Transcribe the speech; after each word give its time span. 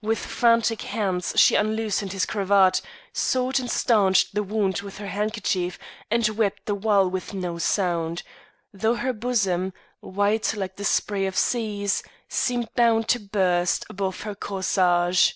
With 0.00 0.16
frantic 0.20 0.80
hands 0.80 1.34
she 1.36 1.54
unloosed 1.54 2.00
his 2.12 2.24
cravat, 2.24 2.80
sought 3.12 3.58
and 3.58 3.70
staunched 3.70 4.34
the 4.34 4.42
wound 4.42 4.80
with 4.80 4.96
her 4.96 5.08
handkerchief, 5.08 5.78
and 6.10 6.26
wept 6.26 6.64
the 6.64 6.74
while 6.74 7.06
with 7.10 7.34
no 7.34 7.58
sound, 7.58 8.22
though 8.72 8.94
her 8.94 9.12
bosom, 9.12 9.74
white 10.00 10.54
like 10.56 10.76
the 10.76 10.86
spray 10.86 11.26
of 11.26 11.36
seas, 11.36 12.02
seemed 12.30 12.70
bound 12.76 13.08
to 13.10 13.20
burst 13.20 13.84
above 13.90 14.22
her 14.22 14.34
corsage. 14.34 15.34